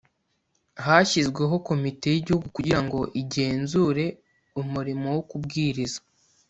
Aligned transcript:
Hashyizweho 0.85 1.55
komite 1.69 2.05
y 2.11 2.19
igihugu 2.21 2.47
kugira 2.55 2.79
ngo 2.85 2.99
igenzure 3.21 4.05
umurimo 4.61 5.07
wo 5.15 5.21
kubwiriza 5.29 5.99